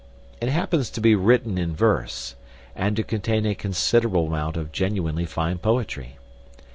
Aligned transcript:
It 0.41 0.49
happens 0.49 0.89
to 0.89 0.99
be 0.99 1.13
written 1.13 1.59
in 1.59 1.75
verse, 1.75 2.33
and 2.75 2.95
to 2.95 3.03
contain 3.03 3.45
a 3.45 3.53
considerable 3.53 4.25
amount 4.25 4.57
of 4.57 4.71
genuinely 4.71 5.27
fine 5.27 5.59
poetry. 5.59 6.17